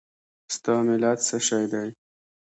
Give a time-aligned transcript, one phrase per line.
[0.55, 1.87] ستا ملت څه شی دی؟